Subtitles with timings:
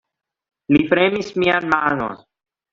[0.77, 2.21] Li premis mian manon.